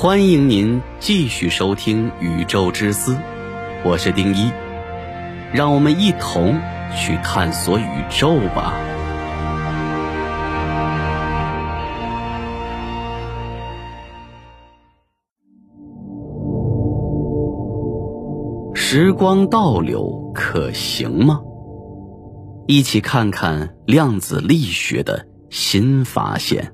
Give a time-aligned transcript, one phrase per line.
[0.00, 3.14] 欢迎您继续收听《宇宙之思》，
[3.84, 4.48] 我是丁一，
[5.52, 6.56] 让我们一同
[6.96, 8.72] 去探索宇宙吧。
[18.72, 21.40] 时光倒流可行吗？
[22.68, 26.72] 一起看看量子力学的新发现。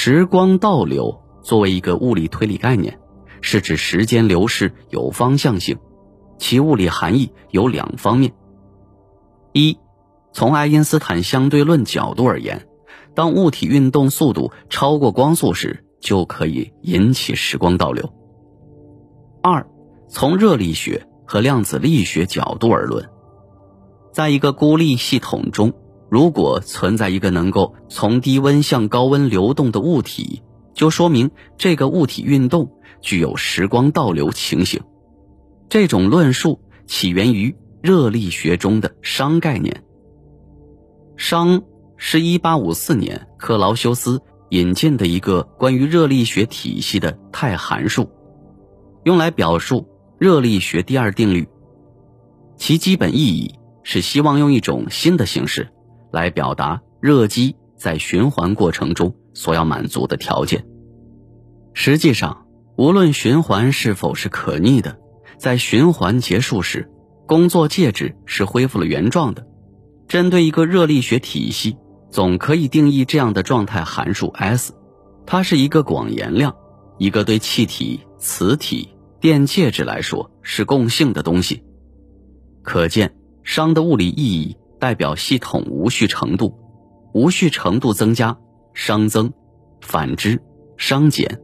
[0.00, 3.00] 时光倒流作为一个物理推理概念，
[3.40, 5.76] 是指时间流逝有方向性，
[6.38, 8.32] 其物理含义有两方面：
[9.52, 9.76] 一，
[10.32, 12.68] 从爱因斯坦相对论角度而言，
[13.16, 18.06] 当物体运动速度超过光速时，就可以引起时光倒流；
[19.42, 19.68] 二，
[20.08, 21.08] 从热力学。
[21.26, 23.10] 和量子力学角度而论，
[24.14, 25.74] 在一个孤立系统中，
[26.08, 30.42] 如果存在一个能够从低温向高温流动的物体，
[30.74, 34.80] 就说明这个物体运动具有时光倒流情形。
[35.68, 39.84] 这种论述起源于热力学中的熵概念。
[41.16, 41.62] 熵
[41.96, 48.08] 是一八五四年克劳修斯引进的一个关于热力学体系的态函数，
[49.04, 49.86] 用来表述。
[50.18, 51.48] 热力学第二定律，
[52.56, 55.68] 其基本意义是希望用一种新的形式
[56.10, 60.64] 来表达热机在循环过程中所要满足的条件。
[61.72, 64.98] 实际上，无论循环是否是可逆的，
[65.38, 66.90] 在循环结束时，
[67.26, 69.46] 工作介质是恢复了原状的。
[70.08, 71.76] 针对一个热力学体系，
[72.10, 74.72] 总可以定义这样的状态函数 S，
[75.26, 76.56] 它是一个广延量，
[76.98, 78.90] 一个对气体、磁体。
[79.20, 81.64] 电介质来说是共性的东西，
[82.62, 86.58] 可见熵的物理意义代表系统无序程度，
[87.12, 88.38] 无序程度增加，
[88.74, 89.30] 熵增；
[89.80, 90.40] 反之，
[90.76, 91.40] 熵减。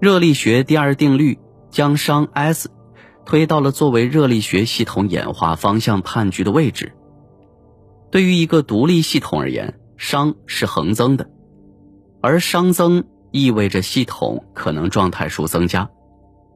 [0.00, 1.38] 热力学第二定律
[1.70, 2.70] 将熵 S
[3.24, 6.92] 推到了作为热力学系统演化方向判据的位置。
[8.10, 11.28] 对于一个独立系统而言，熵是恒增的，
[12.20, 13.04] 而熵增。
[13.32, 15.90] 意味着系统可能状态数增加，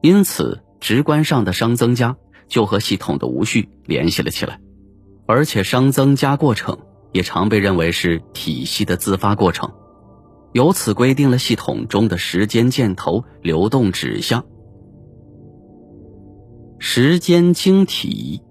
[0.01, 2.17] 因此直观上的熵增加
[2.51, 4.59] 就和系统的无序联系了起来，
[5.25, 6.77] 而且熵增加过程
[7.13, 9.71] 也常被认为是体系的自发过程，
[10.51, 14.45] 由此规定了系统中的时间箭头流动指向。
[16.77, 18.41] 时间晶体，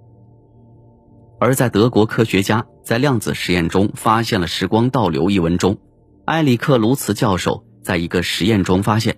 [1.38, 5.76] 而在德国科学家在量子实验中发现了时光倒流一文中，
[6.24, 7.64] 埃里克卢茨教授。
[7.82, 9.16] 在一个实验中发现，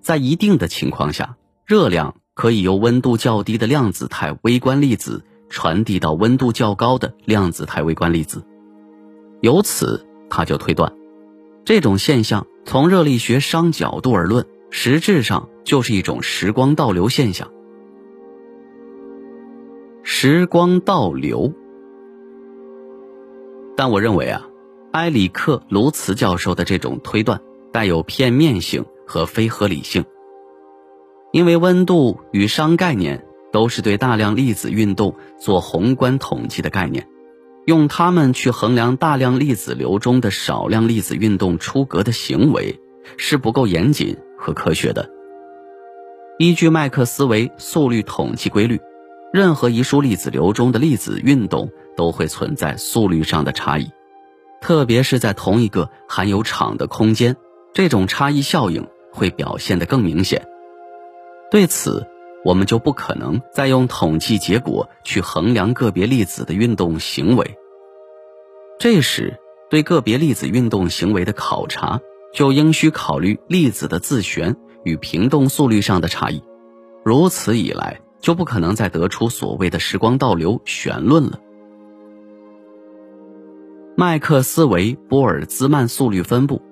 [0.00, 8.42] 在一定的情况下，热量可以由温度较低的量子态微观粒子传递到温度较高的量子态微观粒子。
[9.40, 10.92] 由此，他就推断，
[11.64, 17.50] 这种现象从热力学熵角度而论，实质上就是一种时光倒流现象。
[20.02, 21.52] 时光倒流，
[23.76, 24.46] 但我认为啊，
[24.92, 27.40] 埃里克卢茨教授的这种推断。
[27.72, 30.04] 带有片面性和非合理性，
[31.32, 37.08] 因为温度与熵概念都是对大量粒子运动做宏观统计的概念，
[37.66, 42.78] 用它们去衡量大量粒子流中的少量粒子运动出格的行为
[43.16, 45.08] 是不够严谨和科学的。
[46.38, 48.78] 依据麦克斯韦速率统计规律，
[49.32, 53.90] 任何一束粒子流中的粒子运动都会存在速率上的差异，
[54.60, 57.36] 特别是在同一个含有场的空间。
[57.72, 60.46] 这种差异效应会表现得更明显。
[61.52, 62.06] 对此，
[62.46, 67.58] 我们就不可能再用统计结果去衡量个别粒子的运动行为。
[68.78, 72.00] 这时，对个别粒子运动行为的考察，
[72.32, 76.42] 就应需考虑粒子的自旋与平动速率上的差异。
[77.04, 81.38] 如此一来，就不可能再得出所谓的时光倒流旋论了。
[83.94, 86.62] 麦克斯韦波尔兹曼速率分布。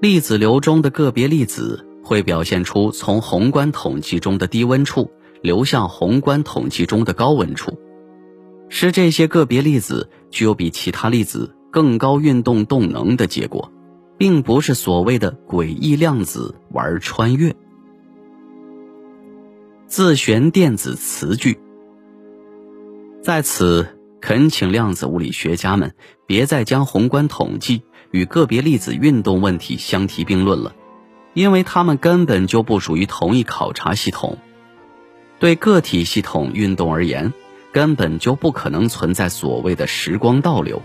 [0.00, 5.10] 粒子流中的个别粒子会表现出从宏观统计中的低温处
[5.42, 7.78] 流向宏观统计中的高温处，
[8.68, 13.72] 是这些个别粒子具有比其他粒子更高运动动能的结果，
[14.18, 17.56] 并不是所谓的诡异量子玩穿越。
[19.86, 21.58] 自旋电子磁矩，
[23.22, 25.94] 在此恳请量子物理学家们
[26.26, 27.82] 别再将宏观统计。
[28.10, 30.72] 与个别粒子运动问题相提并论了，
[31.34, 34.38] 因为他们根本就不属于同一考察系统。
[35.38, 37.32] 对个体系统运动而言，
[37.72, 40.80] 根本就不可能存在所谓的时光倒流。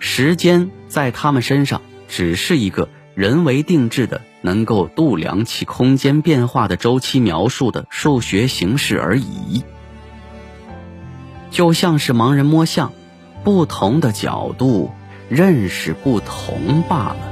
[0.00, 9.62] 时间在他们身上只是一个人为定制的、能够度量其空间变化的周期描述的数学形式而已。
[11.50, 12.92] 就像是盲人摸象，
[13.44, 14.90] 不同的角度
[15.28, 17.31] 认识不同罢了。